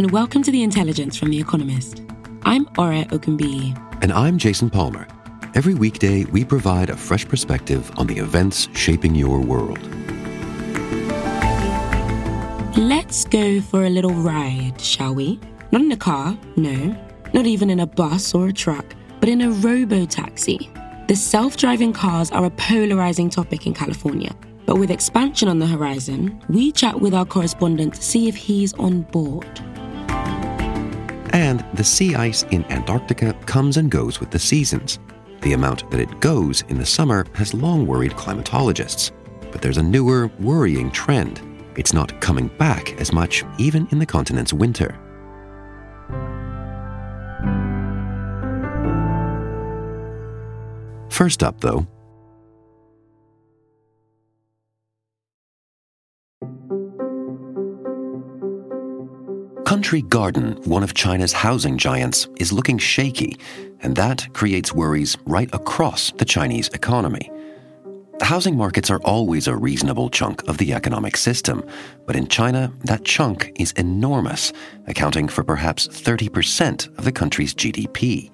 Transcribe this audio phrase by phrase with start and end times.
[0.00, 2.00] And welcome to The Intelligence from The Economist.
[2.44, 3.76] I'm Ora Okunbiyi.
[4.00, 5.06] And I'm Jason Palmer.
[5.54, 9.78] Every weekday, we provide a fresh perspective on the events shaping your world.
[12.78, 15.38] Let's go for a little ride, shall we?
[15.70, 16.96] Not in a car, no.
[17.34, 18.86] Not even in a bus or a truck,
[19.20, 20.70] but in a robo taxi.
[21.08, 24.34] The self driving cars are a polarizing topic in California.
[24.64, 28.72] But with expansion on the horizon, we chat with our correspondent to see if he's
[28.74, 29.60] on board.
[31.32, 34.98] And the sea ice in Antarctica comes and goes with the seasons.
[35.42, 39.12] The amount that it goes in the summer has long worried climatologists.
[39.52, 41.40] But there's a newer, worrying trend.
[41.76, 44.98] It's not coming back as much, even in the continent's winter.
[51.10, 51.86] First up, though,
[59.70, 63.38] Country Garden, one of China's housing giants, is looking shaky,
[63.82, 67.30] and that creates worries right across the Chinese economy.
[68.20, 71.64] Housing markets are always a reasonable chunk of the economic system,
[72.04, 74.52] but in China, that chunk is enormous,
[74.88, 78.32] accounting for perhaps 30% of the country's GDP.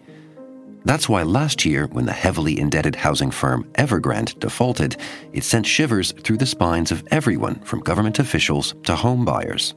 [0.87, 4.97] That's why last year, when the heavily indebted housing firm Evergrande defaulted,
[5.35, 9.75] it sent shivers through the spines of everyone from government officials to home buyers.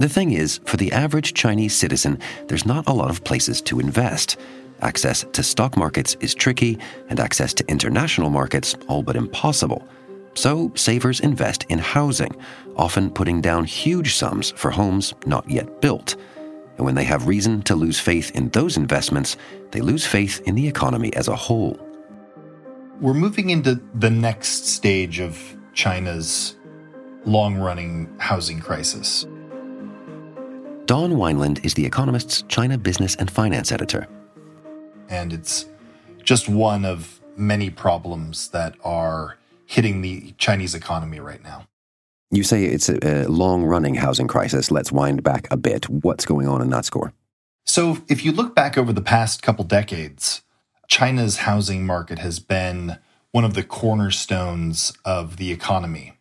[0.00, 3.80] The thing is, for the average Chinese citizen, there's not a lot of places to
[3.80, 4.38] invest.
[4.80, 6.78] Access to stock markets is tricky,
[7.10, 9.86] and access to international markets all but impossible.
[10.32, 12.34] So, savers invest in housing,
[12.76, 16.16] often putting down huge sums for homes not yet built.
[16.78, 19.36] And when they have reason to lose faith in those investments,
[19.70, 21.78] they lose faith in the economy as a whole.
[23.02, 25.38] We're moving into the next stage of
[25.74, 26.56] China's
[27.26, 29.26] long running housing crisis.
[30.90, 34.08] Don Weinland is The Economist's China business and finance editor.
[35.08, 35.66] And it's
[36.24, 41.64] just one of many problems that are hitting the Chinese economy right now.
[42.32, 44.72] You say it's a, long running housing crisis.
[44.72, 45.88] Let's wind back a bit.
[45.88, 47.12] What's going on in that score?
[47.64, 50.42] So, if you look back over the past couple decades,
[50.88, 52.98] China's housing market has been
[53.30, 56.14] one of the cornerstones of the economy.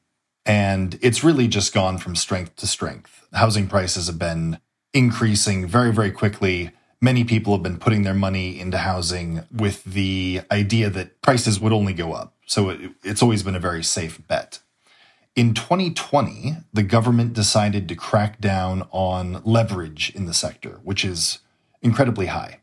[0.50, 3.28] And it's really just gone from strength to strength.
[3.34, 4.58] Housing prices have been
[4.96, 6.72] increasing very, very quickly.
[7.00, 11.72] Many people have been putting their money into housing with the idea that prices would
[11.72, 12.34] only go up.
[12.48, 14.58] So it, it's always been a very safe bet.
[15.36, 21.40] In 2020, the government decided to crack down on leverage in the sector, which is
[21.84, 22.62] incredibly high.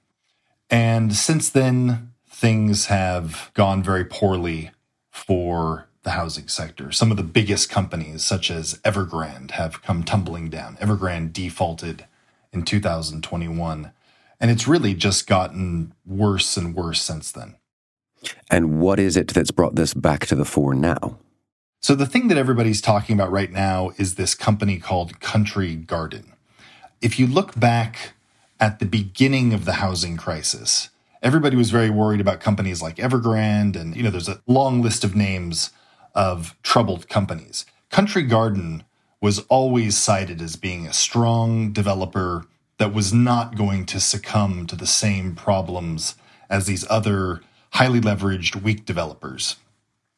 [0.68, 4.72] And since then, things have gone very poorly
[5.08, 6.92] for the housing sector.
[6.92, 10.76] Some of the biggest companies, such as Evergrande, have come tumbling down.
[10.76, 12.06] Evergrande defaulted
[12.52, 13.90] in 2021,
[14.40, 17.56] and it's really just gotten worse and worse since then.
[18.48, 21.18] And what is it that's brought this back to the fore now?
[21.80, 26.34] So, the thing that everybody's talking about right now is this company called Country Garden.
[27.02, 28.12] If you look back
[28.60, 30.88] at the beginning of the housing crisis,
[31.20, 35.02] everybody was very worried about companies like Evergrande, and you know, there's a long list
[35.02, 35.70] of names
[36.16, 37.64] of troubled companies.
[37.90, 38.82] Country Garden
[39.20, 42.44] was always cited as being a strong developer
[42.78, 46.16] that was not going to succumb to the same problems
[46.50, 47.40] as these other
[47.72, 49.56] highly leveraged weak developers.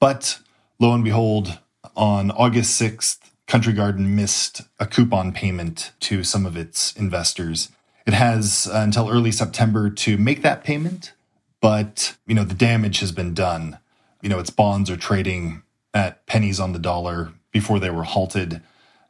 [0.01, 0.39] But
[0.79, 1.59] lo and behold,
[1.97, 7.71] on August 6th, Country Garden missed a coupon payment to some of its investors.
[8.07, 11.13] It has uh, until early September to make that payment,
[11.61, 13.79] but you know the damage has been done.
[14.21, 15.63] You know its bonds are trading
[15.99, 18.63] at pennies on the dollar before they were halted.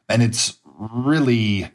[0.09, 1.71] And it's really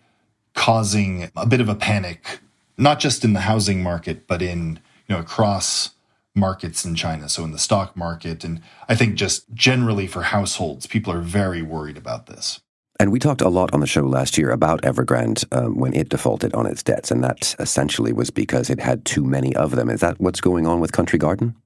[0.55, 2.41] causing a bit of a panic,
[2.77, 5.91] not just in the housing market, but in, you know, across
[6.35, 7.29] markets in China.
[7.29, 8.45] So in the stock market.
[8.45, 12.61] And I think just generally for households, people are very worried about this.
[13.01, 16.09] And we talked a lot on the show last year about Evergrande um, when it
[16.09, 19.91] defaulted on its debts, and that essentially was because it had too many of them.
[19.91, 21.57] Is that what's going on with Country Garden?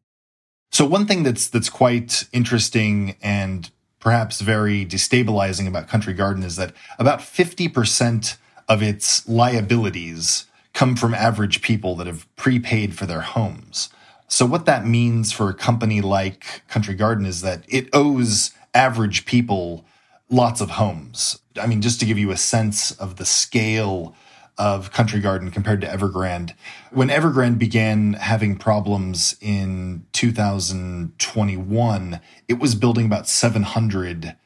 [0.70, 3.70] So one thing that's that's quite interesting and
[4.00, 8.36] perhaps very destabilizing about Country Garden is that about 50%
[8.68, 13.88] of its liabilities come from average people that have prepaid for their homes.
[14.28, 19.24] So what that means for a company like Country Garden is that it owes average
[19.24, 19.84] people
[20.30, 21.40] lots of homes.
[21.60, 24.14] I mean, just to give you a sense of the scale
[24.58, 26.52] of Country Garden compared to Evergrande.
[26.90, 34.36] When Evergrande began having problems in 2021, it was building about 700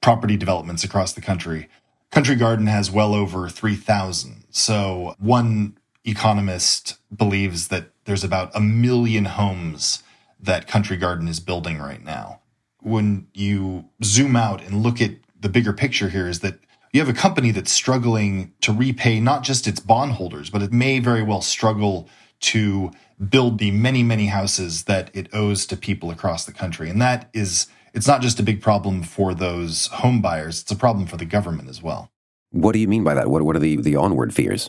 [0.00, 1.68] property developments across the country.
[2.10, 4.44] Country Garden has well over 3,000.
[4.50, 10.02] So one economist believes that there's about a million homes
[10.38, 12.40] that Country Garden is building right now.
[12.80, 16.58] When you zoom out and look at the bigger picture here is that
[16.92, 20.98] you have a company that's struggling to repay not just its bondholders, but it may
[20.98, 22.08] very well struggle
[22.40, 22.90] to
[23.30, 26.90] build the many, many houses that it owes to people across the country.
[26.90, 30.76] And that is, it's not just a big problem for those home buyers, it's a
[30.76, 32.10] problem for the government as well.
[32.50, 33.28] What do you mean by that?
[33.28, 34.68] What, what are the, the onward fears?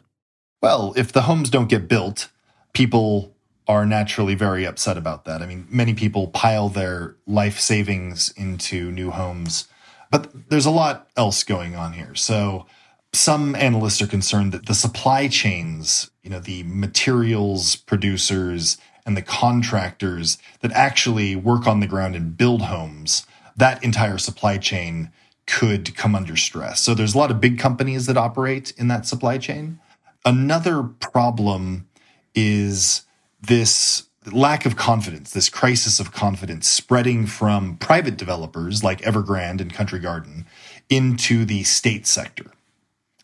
[0.61, 2.29] Well, if the homes don't get built,
[2.71, 3.35] people
[3.67, 5.41] are naturally very upset about that.
[5.41, 9.67] I mean, many people pile their life savings into new homes
[10.13, 12.13] but there's a lot else going on here.
[12.13, 12.67] So
[13.13, 18.77] some analysts are concerned that the supply chains, you know, the materials producers
[19.07, 23.25] and the contractors that actually work on the ground and build homes,
[23.57, 25.11] that entire supply chain
[25.47, 26.79] could come under stress.
[26.79, 29.79] So there's a lot of big companies that operate in that supply chain.
[30.23, 31.87] Another problem
[32.35, 33.01] is
[33.41, 39.73] this lack of confidence, this crisis of confidence spreading from private developers like Evergrande and
[39.73, 40.45] Country Garden
[40.89, 42.51] into the state sector.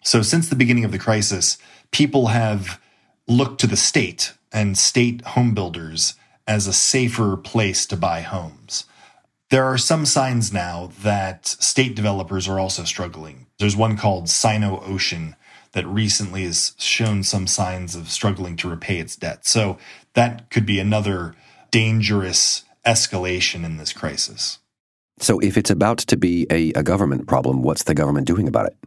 [0.04, 1.58] So, since the beginning of the crisis,
[1.92, 2.80] people have
[3.28, 6.16] looked to the state and state home builders
[6.48, 8.86] as a safer place to buy homes.
[9.50, 13.48] There are some signs now that state developers are also struggling.
[13.58, 15.36] There's one called Sino Ocean
[15.74, 19.46] that recently has shown some signs of struggling to repay its debt.
[19.46, 19.78] So
[20.14, 21.36] that could be another
[21.72, 24.60] dangerous escalation in this crisis.
[25.20, 28.68] So, if it's about to be a, a, government problem, what's the government doing about
[28.68, 28.78] it?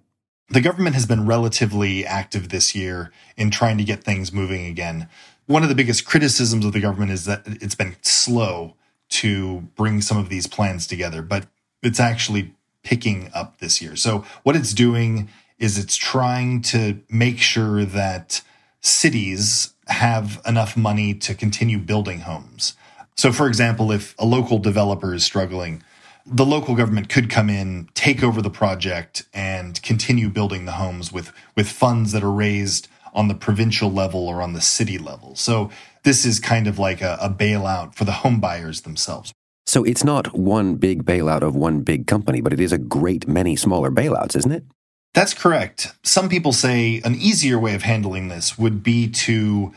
[0.49, 5.09] The government has been relatively active this year in trying to get things moving again.
[5.47, 8.77] One of the biggest criticisms of the government is that it's been slow
[9.11, 11.47] to bring some of these plans together, but
[11.83, 13.95] it's actually picking up this year.
[13.95, 15.29] So, what it's doing
[15.63, 18.43] is it's trying to make sure that
[18.81, 22.75] cities have enough money to continue building homes.
[23.17, 25.85] So, for example, if a local developer is struggling,
[26.27, 31.13] the local government could come in, take over the project, and continue building the homes
[31.13, 35.37] with, with funds that are raised on the provincial level or on the city level.
[35.37, 35.71] So,
[36.03, 39.33] this is kind of like a, a bailout for the home buyers themselves.
[39.67, 43.29] So, it's not one big bailout of one big company, but it is a great
[43.29, 44.65] many smaller bailouts, isn't it?
[45.15, 45.93] That's correct.
[46.03, 49.73] Some people say an easier way of handling this would be to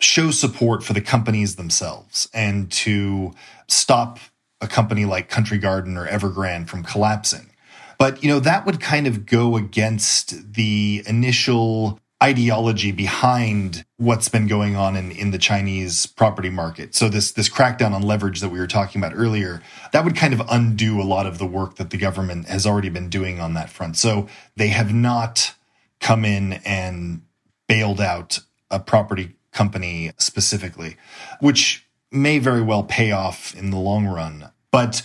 [0.00, 3.32] show support for the companies themselves and to
[3.68, 4.18] stop
[4.60, 7.50] a company like Country Garden or Evergrande from collapsing.
[7.98, 14.46] But, you know, that would kind of go against the initial ideology behind what's been
[14.46, 16.94] going on in, in the Chinese property market.
[16.94, 20.32] So this this crackdown on leverage that we were talking about earlier, that would kind
[20.32, 23.54] of undo a lot of the work that the government has already been doing on
[23.54, 23.96] that front.
[23.96, 25.54] So they have not
[26.00, 27.22] come in and
[27.68, 30.96] bailed out a property company specifically,
[31.40, 34.50] which may very well pay off in the long run.
[34.70, 35.02] But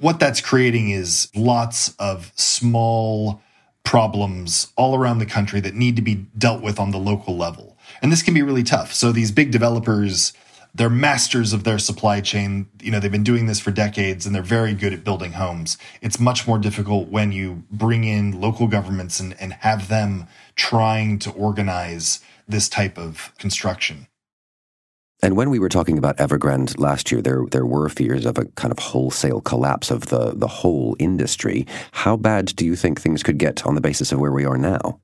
[0.00, 3.42] what that's creating is lots of small
[3.88, 7.74] problems all around the country that need to be dealt with on the local level.
[8.02, 8.92] And this can be really tough.
[8.92, 10.34] So these big developers,
[10.74, 12.68] they're masters of their supply chain.
[12.82, 15.78] You know, they've been doing this for decades and they're very good at building homes.
[16.02, 21.18] It's much more difficult when you bring in local governments and, and have them trying
[21.20, 24.06] to organize this type of construction.
[25.20, 28.44] And when we were talking about Evergrande last year, there there were fears of a
[28.44, 31.66] kind of wholesale collapse of the the whole industry.
[31.92, 34.58] How bad do you think things could get on the basis of where we are
[34.58, 35.00] now?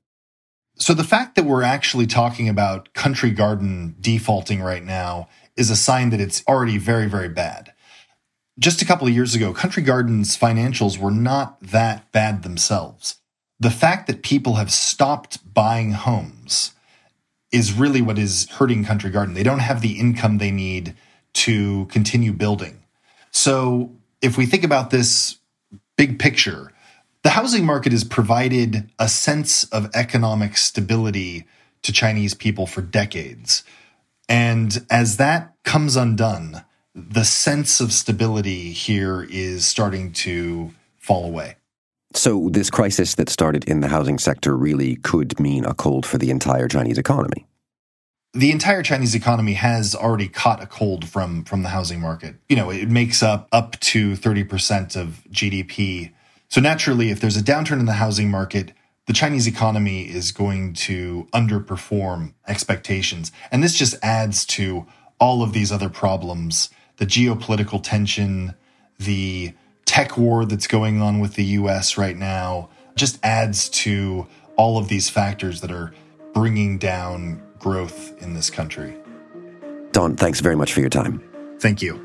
[0.77, 5.75] So the fact that we're actually talking about Country Garden defaulting right now is a
[5.75, 7.73] sign that it's already very very bad.
[8.57, 13.17] Just a couple of years ago, Country Garden's financials were not that bad themselves.
[13.59, 16.74] The fact that people have stopped buying homes
[17.55, 19.33] is really what is hurting Country Garden.
[19.33, 20.93] They don't have the income they need
[21.33, 22.83] to continue building.
[23.31, 25.37] So if we think about this
[25.95, 26.73] big picture,
[27.23, 31.45] the housing market has provided a sense of economic stability
[31.83, 33.63] to Chinese people for decades.
[34.27, 41.55] And as that comes undone, the sense of stability here is starting to fall away.
[42.15, 46.17] So, this crisis that started in the housing sector really could mean a cold for
[46.17, 47.45] the entire Chinese economy.
[48.33, 52.35] The entire Chinese economy has already caught a cold from, from the housing market.
[52.47, 56.13] You know, it makes up up to 30% of GDP.
[56.47, 58.71] So, naturally, if there's a downturn in the housing market,
[59.07, 63.33] the Chinese economy is going to underperform expectations.
[63.51, 64.85] And this just adds to
[65.19, 68.55] all of these other problems the geopolitical tension,
[68.97, 69.53] the
[69.85, 74.87] tech war that's going on with the US right now, just adds to all of
[74.87, 75.93] these factors that are
[76.33, 78.95] bringing down growth in this country.
[79.91, 81.23] Don, thanks very much for your time.
[81.59, 82.01] Thank you.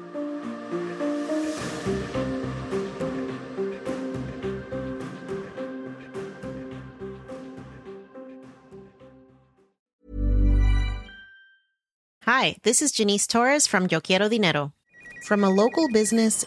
[12.25, 14.73] Hi, this is Janice Torres from Yo Quiero Dinero.
[15.25, 16.47] From a local business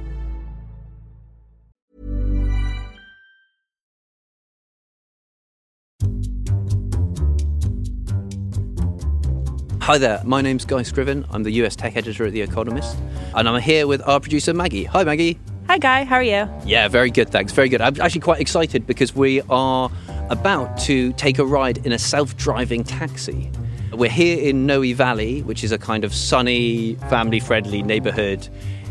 [9.91, 11.25] Hi there, my name's Guy Scriven.
[11.31, 12.97] I'm the US tech editor at The Economist,
[13.35, 14.85] and I'm here with our producer Maggie.
[14.85, 15.37] Hi, Maggie.
[15.67, 16.05] Hi, Guy.
[16.05, 16.47] How are you?
[16.65, 17.51] Yeah, very good, thanks.
[17.51, 17.81] Very good.
[17.81, 19.91] I'm actually quite excited because we are
[20.29, 23.51] about to take a ride in a self driving taxi.
[23.91, 28.47] We're here in Noe Valley, which is a kind of sunny, family friendly neighborhood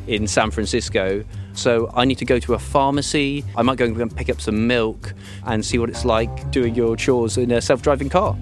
[0.06, 1.24] in San Francisco.
[1.54, 3.42] So I need to go to a pharmacy.
[3.56, 5.14] I might go and pick up some milk
[5.46, 8.36] and see what it's like doing your chores in a self driving car.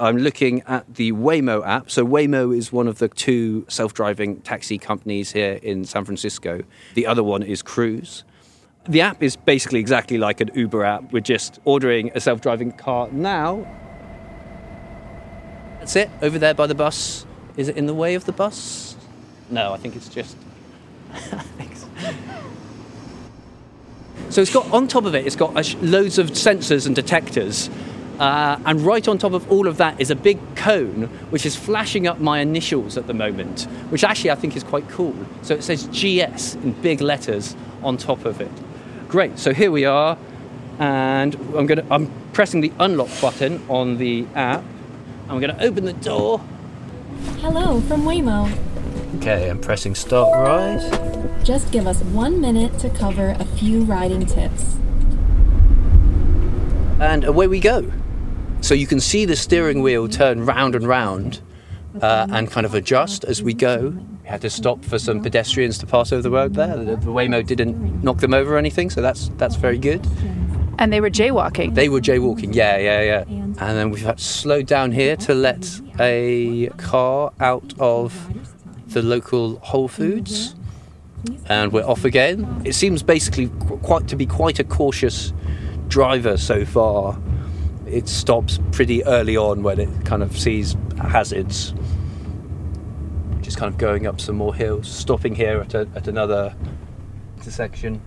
[0.00, 1.90] I'm looking at the Waymo app.
[1.90, 6.62] So, Waymo is one of the two self driving taxi companies here in San Francisco.
[6.94, 8.24] The other one is Cruise.
[8.88, 11.12] The app is basically exactly like an Uber app.
[11.12, 13.66] We're just ordering a self driving car now.
[15.80, 17.26] That's it, over there by the bus.
[17.58, 18.96] Is it in the way of the bus?
[19.50, 20.36] No, I think it's just.
[24.28, 27.68] So it's got on top of it, it's got loads of sensors and detectors
[28.20, 31.56] uh, and right on top of all of that is a big cone which is
[31.56, 35.16] flashing up my initials at the moment, which actually I think is quite cool.
[35.42, 38.50] So it says GS in big letters on top of it.
[39.08, 40.18] Great, so here we are,
[40.78, 44.62] and I'm, gonna, I'm pressing the unlock button on the app.
[45.28, 46.40] I'm going to open the door.
[47.38, 48.52] Hello from Waymo.
[49.16, 51.44] Okay, I'm pressing start ride.
[51.44, 54.76] Just give us one minute to cover a few riding tips.
[57.00, 57.90] And away we go.
[58.60, 61.40] So you can see the steering wheel turn round and round
[62.00, 63.88] uh, and kind of adjust as we go.
[64.22, 66.76] We had to stop for some pedestrians to pass over the road there.
[66.76, 70.06] The, the Waymo didn't knock them over or anything, so that's that's very good.
[70.78, 71.74] And they were jaywalking.
[71.74, 73.24] They were jaywalking, yeah, yeah, yeah.
[73.28, 78.14] And then we've had to slow down here to let a car out of
[78.88, 80.54] the local Whole Foods.
[81.46, 82.62] And we're off again.
[82.64, 83.48] It seems basically
[83.82, 85.34] quite to be quite a cautious
[85.88, 87.18] driver so far
[87.90, 91.74] it stops pretty early on when it kind of sees hazards.
[93.40, 96.54] Just kind of going up some more hills, stopping here at, a, at another
[97.36, 98.00] intersection.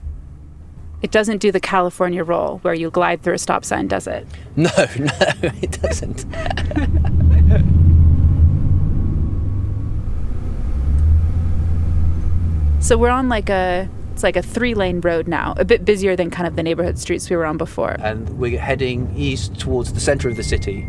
[1.01, 4.25] It doesn't do the California roll where you glide through a stop sign, does it?
[4.55, 5.11] No, no,
[5.61, 6.19] it doesn't.
[12.83, 13.89] so we're on like a
[14.23, 16.97] it's like a three lane road now, a bit busier than kind of the neighborhood
[16.97, 17.97] streets we were on before.
[17.99, 20.87] And we're heading east towards the center of the city.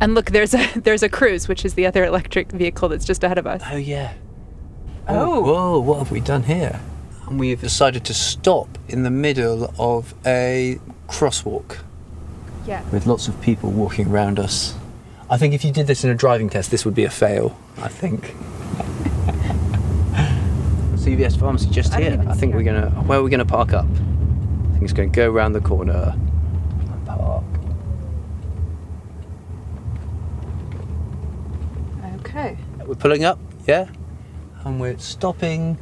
[0.00, 3.22] And look, there's a there's a cruise, which is the other electric vehicle that's just
[3.22, 3.62] ahead of us.
[3.70, 4.14] Oh yeah.
[5.08, 5.40] Oh, oh.
[5.42, 6.80] Whoa, what have we done here?
[7.26, 11.78] And we've decided to stop in the middle of a crosswalk.
[12.66, 12.82] Yeah.
[12.90, 14.74] With lots of people walking around us.
[15.28, 17.58] I think if you did this in a driving test, this would be a fail.
[17.78, 18.34] I think.
[21.12, 22.22] CVS pharmacy just here.
[22.26, 22.88] I, I think we're gonna.
[22.90, 23.84] Where are we gonna park up?
[23.84, 27.44] I think it's gonna go around the corner and park.
[32.20, 32.56] Okay.
[32.86, 33.88] We're pulling up, yeah,
[34.64, 35.78] and we're stopping.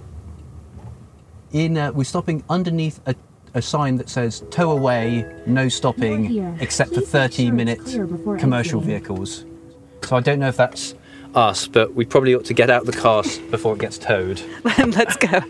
[1.52, 3.14] In uh, we're stopping underneath a,
[3.54, 9.44] a sign that says "Tow away, no stopping, except for 30-minute commercial vehicles."
[10.02, 10.94] So I don't know if that's
[11.34, 14.42] us, but we probably ought to get out the car before it gets towed.
[14.64, 15.40] Let's go.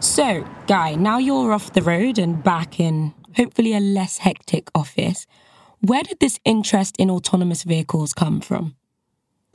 [0.00, 5.26] So, Guy, now you're off the road and back in hopefully a less hectic office.
[5.80, 8.76] Where did this interest in autonomous vehicles come from?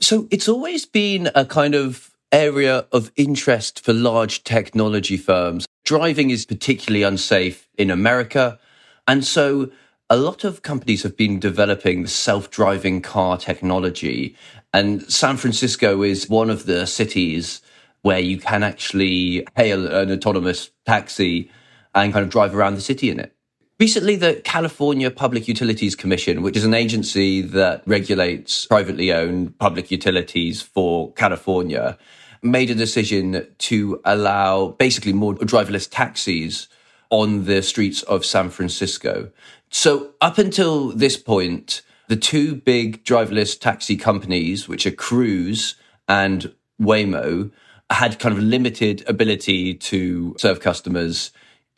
[0.00, 5.67] So, it's always been a kind of area of interest for large technology firms.
[5.88, 8.58] Driving is particularly unsafe in America.
[9.06, 9.70] And so
[10.10, 14.36] a lot of companies have been developing self driving car technology.
[14.74, 17.62] And San Francisco is one of the cities
[18.02, 21.50] where you can actually hail an autonomous taxi
[21.94, 23.34] and kind of drive around the city in it.
[23.80, 29.90] Recently, the California Public Utilities Commission, which is an agency that regulates privately owned public
[29.90, 31.96] utilities for California,
[32.42, 36.68] made a decision to allow basically more driverless taxis
[37.10, 39.30] on the streets of San Francisco.
[39.70, 45.74] So, up until this point, the two big driverless taxi companies, which are Cruise
[46.08, 47.50] and Waymo,
[47.90, 51.30] had kind of limited ability to serve customers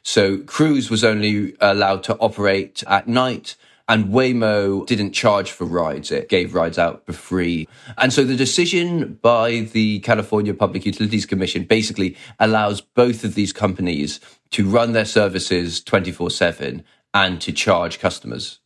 [0.02, 3.56] so Cruise was only allowed to operate at night
[3.90, 6.12] and Waymo didn't charge for rides.
[6.12, 7.66] It gave rides out for free.
[7.98, 13.52] And so the decision by the California Public Utilities Commission basically allows both of these
[13.52, 14.20] companies
[14.52, 18.60] to run their services 24 7 and to charge customers.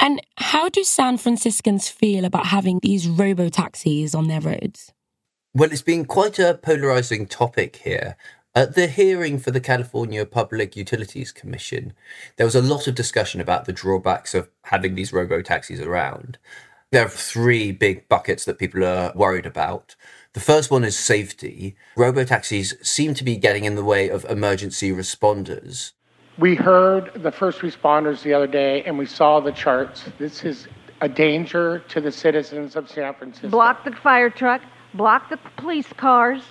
[0.00, 4.92] And how do San Franciscans feel about having these robo taxis on their roads?
[5.54, 8.16] Well, it's been quite a polarizing topic here.
[8.54, 11.92] At the hearing for the California Public Utilities Commission,
[12.36, 16.38] there was a lot of discussion about the drawbacks of having these robo taxis around.
[16.90, 19.94] There are three big buckets that people are worried about.
[20.32, 21.76] The first one is safety.
[21.96, 25.92] Robo taxis seem to be getting in the way of emergency responders.
[26.38, 30.04] We heard the first responders the other day and we saw the charts.
[30.18, 30.66] This is
[31.02, 33.50] a danger to the citizens of San Francisco.
[33.50, 34.62] Block the fire truck,
[34.94, 36.42] block the police cars,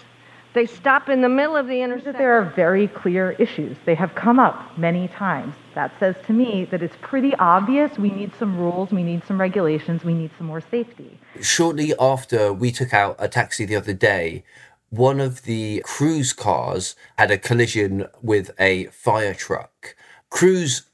[0.58, 2.14] they stop in the middle of the intersection.
[2.14, 3.78] There are very clear issues.
[3.86, 5.54] They have come up many times.
[5.76, 9.40] That says to me that it's pretty obvious we need some rules, we need some
[9.40, 11.20] regulations, we need some more safety.
[11.42, 14.44] Shortly after we took out a taxi the other day,
[14.90, 19.96] one of the cruise cars had a collision with a fire truck.
[20.32, 20.88] Cruise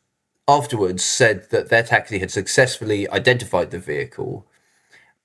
[0.47, 4.45] afterwards said that their taxi had successfully identified the vehicle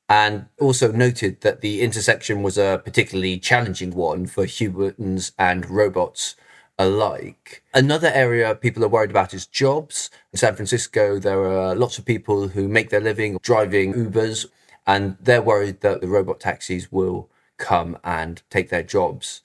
[0.08, 6.34] and also noted that the intersection was a particularly challenging one for humans and robots
[6.78, 7.62] alike.
[7.74, 10.10] Another area people are worried about is jobs.
[10.32, 14.46] In San Francisco, there are lots of people who make their living driving Ubers,
[14.86, 19.42] and they're worried that the robot taxis will come and take their jobs.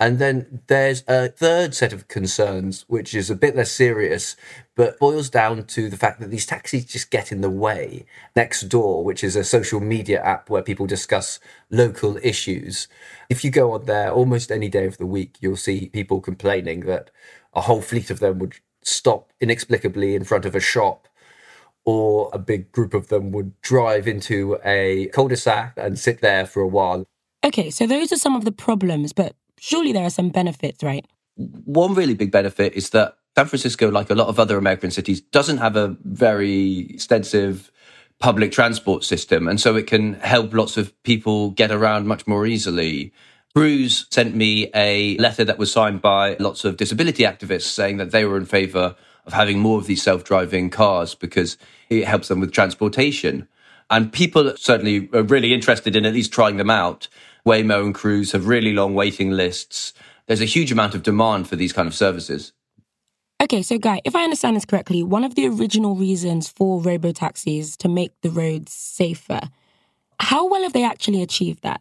[0.00, 4.36] And then there's a third set of concerns, which is a bit less serious,
[4.76, 8.06] but boils down to the fact that these taxis just get in the way.
[8.36, 12.86] Nextdoor, which is a social media app where people discuss local issues,
[13.28, 16.80] if you go on there almost any day of the week, you'll see people complaining
[16.80, 17.10] that
[17.52, 21.08] a whole fleet of them would stop inexplicably in front of a shop
[21.84, 26.60] or a big group of them would drive into a cul-de-sac and sit there for
[26.60, 27.04] a while.
[27.42, 31.06] Okay, so those are some of the problems, but surely there are some benefits, right?
[31.36, 35.20] One really big benefit is that San Francisco, like a lot of other American cities,
[35.20, 37.70] doesn't have a very extensive
[38.18, 39.46] public transport system.
[39.46, 43.12] And so it can help lots of people get around much more easily.
[43.54, 48.10] Cruise sent me a letter that was signed by lots of disability activists saying that
[48.10, 51.56] they were in favor of having more of these self driving cars because
[51.88, 53.46] it helps them with transportation.
[53.90, 57.08] And people certainly are really interested in at least trying them out.
[57.48, 59.94] Waymo and Cruise have really long waiting lists.
[60.26, 62.52] There's a huge amount of demand for these kind of services.
[63.40, 67.10] Okay, so Guy, if I understand this correctly, one of the original reasons for robo
[67.10, 69.40] taxis to make the roads safer.
[70.20, 71.80] How well have they actually achieved that?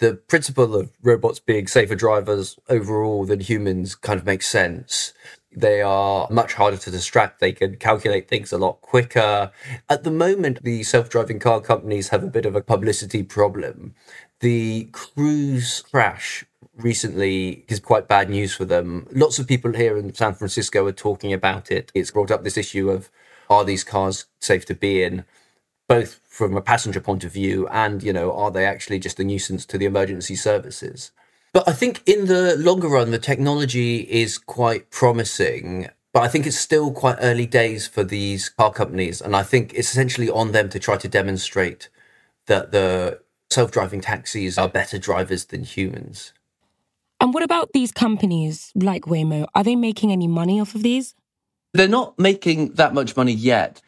[0.00, 5.12] The principle of robots being safer drivers overall than humans kind of makes sense.
[5.56, 7.38] They are much harder to distract.
[7.38, 9.52] They can calculate things a lot quicker.
[9.88, 13.94] At the moment, the self driving car companies have a bit of a publicity problem
[14.40, 16.44] the cruise crash
[16.76, 19.06] recently is quite bad news for them.
[19.12, 21.90] Lots of people here in San Francisco are talking about it.
[21.94, 23.10] It's brought up this issue of
[23.48, 25.24] are these cars safe to be in,
[25.88, 29.24] both from a passenger point of view and, you know, are they actually just a
[29.24, 31.12] nuisance to the emergency services?
[31.52, 35.88] But I think in the longer run, the technology is quite promising.
[36.12, 39.20] But I think it's still quite early days for these car companies.
[39.20, 41.88] And I think it's essentially on them to try to demonstrate
[42.46, 43.20] that the
[43.54, 46.32] self driving taxis are better drivers than humans.
[47.20, 49.46] And what about these companies like Waymo?
[49.54, 51.14] Are they making any money off of these?
[51.72, 53.80] They're not making that much money yet.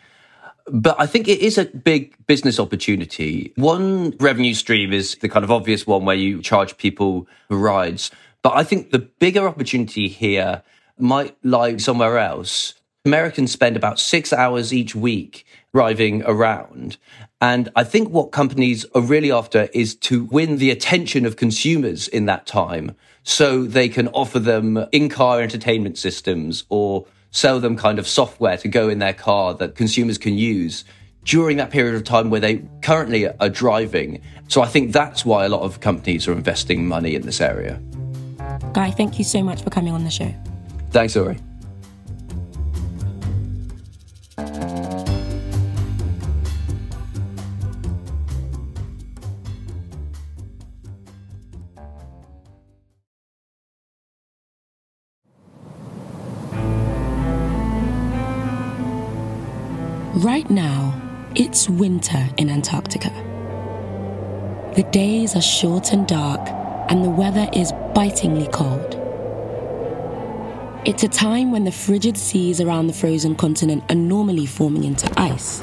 [0.69, 3.53] But I think it is a big business opportunity.
[3.57, 8.11] One revenue stream is the kind of obvious one where you charge people rides.
[8.43, 10.63] But I think the bigger opportunity here
[10.99, 12.75] might lie somewhere else.
[13.05, 16.97] Americans spend about six hours each week driving around.
[17.41, 22.09] And I think what companies are really after is to win the attention of consumers
[22.09, 27.77] in that time so they can offer them in car entertainment systems or sell them
[27.77, 30.85] kind of software to go in their car that consumers can use
[31.25, 34.23] during that period of time where they currently are driving.
[34.49, 37.83] So I think that's why a lot of companies are investing money in this area.
[38.73, 40.33] Guy, thank you so much for coming on the show.
[40.91, 41.37] Thanks, Ori.
[60.27, 61.01] Right now,
[61.37, 63.11] it's winter in Antarctica.
[64.75, 66.41] The days are short and dark,
[66.91, 68.97] and the weather is bitingly cold.
[70.85, 75.09] It's a time when the frigid seas around the frozen continent are normally forming into
[75.17, 75.63] ice.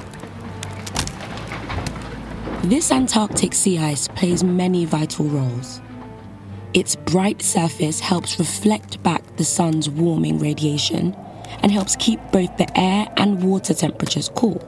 [2.64, 5.82] This Antarctic sea ice plays many vital roles.
[6.74, 11.14] Its bright surface helps reflect back the sun's warming radiation
[11.64, 14.62] and helps keep both the air and water temperatures cool.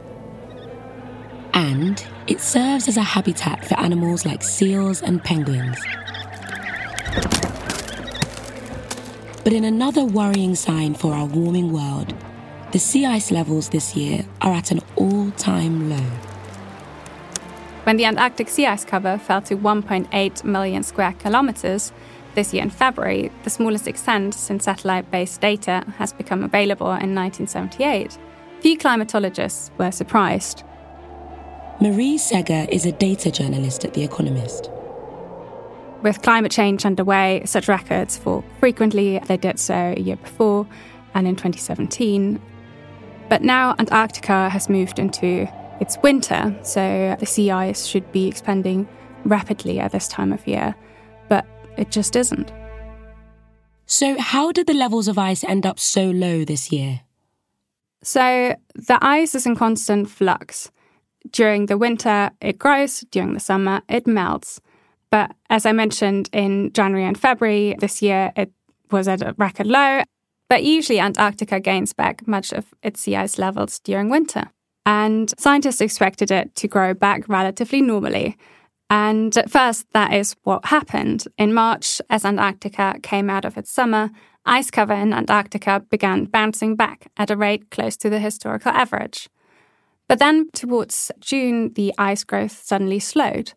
[1.53, 5.77] And it serves as a habitat for animals like seals and penguins.
[9.43, 12.15] But in another worrying sign for our warming world,
[12.71, 16.09] the sea ice levels this year are at an all time low.
[17.83, 21.91] When the Antarctic sea ice cover fell to 1.8 million square kilometers
[22.35, 27.15] this year in February, the smallest extent since satellite based data has become available in
[27.15, 28.17] 1978,
[28.59, 30.63] few climatologists were surprised.
[31.81, 34.69] Marie Segger is a data journalist at The Economist.
[36.03, 39.19] With climate change underway, such records fall frequently.
[39.19, 40.67] They did so a year before
[41.13, 42.39] and in 2017.
[43.27, 45.47] But now Antarctica has moved into
[45.81, 48.87] its winter, so the sea ice should be expanding
[49.23, 50.75] rapidly at this time of year.
[51.77, 52.51] It just isn't.
[53.85, 57.01] So, how did the levels of ice end up so low this year?
[58.01, 60.71] So, the ice is in constant flux.
[61.31, 64.59] During the winter, it grows, during the summer, it melts.
[65.11, 68.51] But as I mentioned in January and February this year, it
[68.91, 70.01] was at a record low.
[70.49, 74.51] But usually, Antarctica gains back much of its sea ice levels during winter.
[74.85, 78.37] And scientists expected it to grow back relatively normally.
[78.89, 81.27] And at first, that is what happened.
[81.37, 84.11] In March, as Antarctica came out of its summer,
[84.45, 89.27] ice cover in Antarctica began bouncing back at a rate close to the historical average.
[90.07, 93.53] But then, towards June, the ice growth suddenly slowed.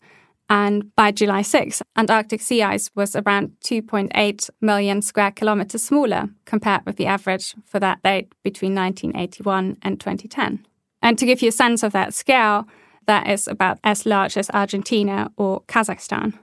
[0.50, 6.86] And by July 6, Antarctic sea ice was around 2.8 million square kilometers smaller compared
[6.86, 10.64] with the average for that date between 1981 and 2010.
[11.02, 12.66] And to give you a sense of that scale,
[13.08, 16.34] that is about as large as Argentina or Kazakhstan.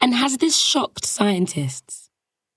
[0.00, 2.10] And has this shocked scientists?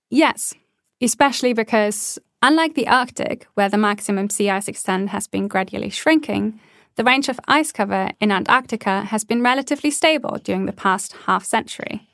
[0.09, 0.55] Yes,
[1.01, 6.59] especially because, unlike the Arctic, where the maximum sea ice extent has been gradually shrinking,
[6.95, 11.45] the range of ice cover in Antarctica has been relatively stable during the past half
[11.45, 12.07] century.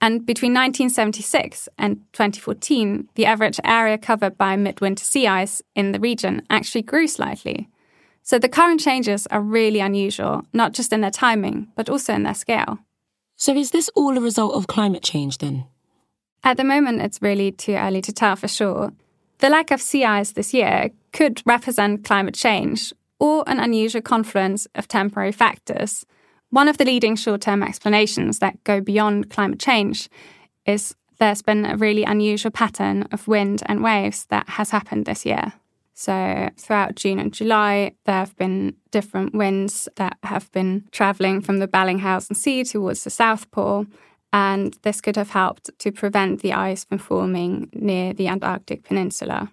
[0.00, 6.00] And between 1976 and 2014, the average area covered by midwinter sea ice in the
[6.00, 7.68] region actually grew slightly.
[8.24, 12.22] So the current changes are really unusual, not just in their timing, but also in
[12.22, 12.78] their scale.
[13.36, 15.66] So is this all a result of climate change then?
[16.42, 18.92] At the moment, it's really too early to tell for sure.
[19.38, 24.66] The lack of sea ice this year could represent climate change or an unusual confluence
[24.74, 26.06] of temporary factors.
[26.48, 30.08] One of the leading short term explanations that go beyond climate change
[30.64, 35.26] is there's been a really unusual pattern of wind and waves that has happened this
[35.26, 35.52] year.
[35.94, 41.60] So, throughout June and July, there have been different winds that have been traveling from
[41.60, 43.86] the Bellingshausen Sea towards the South Pole.
[44.32, 49.52] And this could have helped to prevent the ice from forming near the Antarctic Peninsula.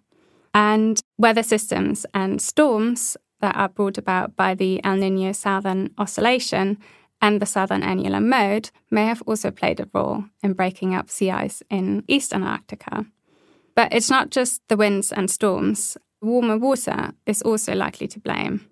[0.55, 6.79] And weather systems and storms that are brought about by the El Nino Southern Oscillation
[7.21, 11.29] and the Southern Annular Mode may have also played a role in breaking up sea
[11.29, 13.05] ice in East Antarctica.
[13.75, 15.97] But it's not just the winds and storms.
[16.21, 18.67] Warmer water is also likely to blame.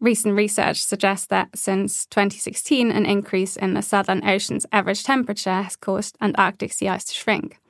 [0.00, 5.76] Recent research suggests that since 2016, an increase in the Southern Ocean's average temperature has
[5.76, 7.60] caused Antarctic sea ice to shrink.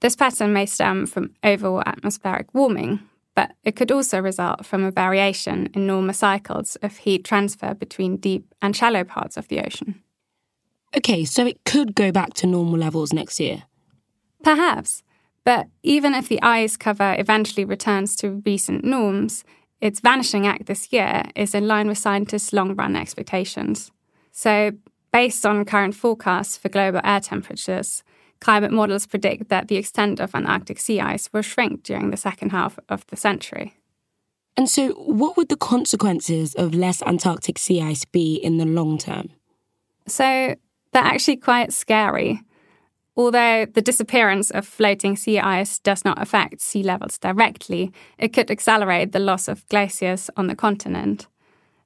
[0.00, 3.00] This pattern may stem from overall atmospheric warming,
[3.34, 8.16] but it could also result from a variation in normal cycles of heat transfer between
[8.16, 10.02] deep and shallow parts of the ocean.
[10.96, 13.64] Okay, so it could go back to normal levels next year.
[14.42, 15.02] Perhaps.
[15.46, 19.44] But even if the ice cover eventually returns to recent norms,
[19.80, 23.92] its vanishing act this year is in line with scientists' long run expectations.
[24.32, 24.72] So,
[25.12, 28.02] based on current forecasts for global air temperatures,
[28.40, 32.50] climate models predict that the extent of Antarctic sea ice will shrink during the second
[32.50, 33.76] half of the century.
[34.56, 38.98] And so, what would the consequences of less Antarctic sea ice be in the long
[38.98, 39.30] term?
[40.08, 40.56] So,
[40.92, 42.40] they're actually quite scary.
[43.16, 48.50] Although the disappearance of floating sea ice does not affect sea levels directly, it could
[48.50, 51.26] accelerate the loss of glaciers on the continent.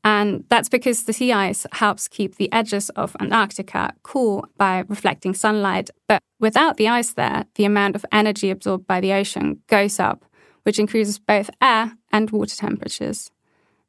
[0.02, 5.34] And that's because the sea ice helps keep the edges of Antarctica cool by reflecting
[5.34, 5.90] sunlight.
[6.08, 10.24] But without the ice there, the amount of energy absorbed by the ocean goes up,
[10.62, 13.30] which increases both air and water temperatures.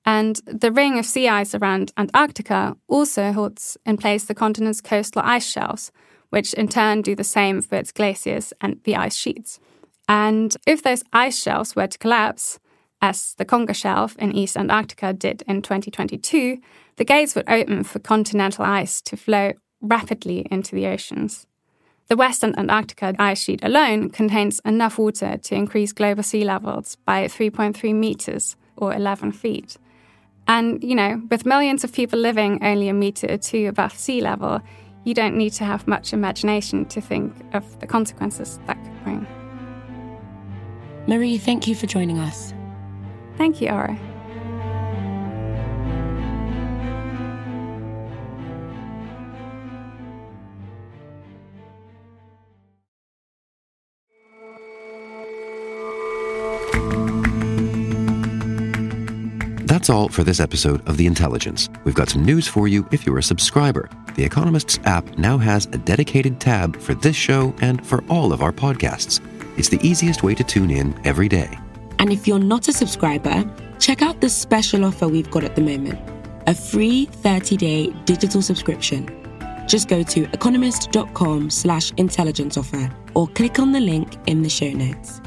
[0.06, 5.22] And the ring of sea ice around Antarctica also holds in place the continent's coastal
[5.24, 5.92] ice shelves,
[6.32, 9.60] which in turn do the same for its glaciers and the ice sheets.
[10.10, 12.60] And if those ice shelves were to collapse,
[13.02, 16.58] as the Conger Shelf in East Antarctica did in 2022,
[16.98, 21.48] the gates would open for continental ice to flow rapidly into the oceans.
[22.08, 27.26] The Western Antarctica ice sheet alone contains enough water to increase global sea levels by
[27.26, 29.78] 3.3 meters or 11 feet.
[30.48, 34.22] And, you know, with millions of people living only a meter or two above sea
[34.22, 34.62] level,
[35.04, 39.28] you don't need to have much imagination to think of the consequences that could bring.
[41.08, 42.54] Marie, thank you for joining us.
[43.38, 43.98] Thank you, Aura.
[59.66, 61.68] That's all for this episode of The Intelligence.
[61.86, 63.90] We've got some news for you if you're a subscriber.
[64.16, 68.42] The Economist's app now has a dedicated tab for this show and for all of
[68.42, 69.20] our podcasts.
[69.58, 71.58] It's the easiest way to tune in every day.
[72.00, 73.44] And if you're not a subscriber,
[73.80, 76.00] check out the special offer we've got at the moment
[76.48, 79.08] a free 30 day digital subscription.
[79.68, 84.72] Just go to economist.com slash intelligence offer or click on the link in the show
[84.72, 85.22] notes.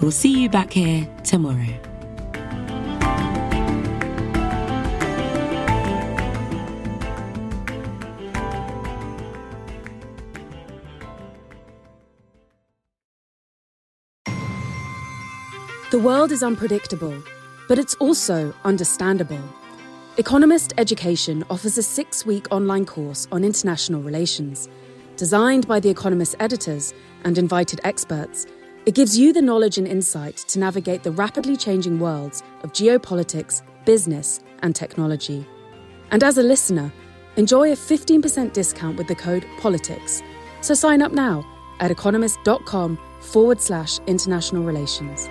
[0.00, 1.87] We'll see you back here tomorrow.
[15.90, 17.22] The world is unpredictable,
[17.66, 19.40] but it's also understandable.
[20.18, 24.68] Economist Education offers a six week online course on international relations.
[25.16, 26.92] Designed by The Economist editors
[27.24, 28.44] and invited experts,
[28.84, 33.62] it gives you the knowledge and insight to navigate the rapidly changing worlds of geopolitics,
[33.86, 35.46] business, and technology.
[36.10, 36.92] And as a listener,
[37.36, 40.22] enjoy a 15% discount with the code POLITICS.
[40.60, 41.46] So sign up now
[41.80, 45.30] at economist.com forward slash international relations.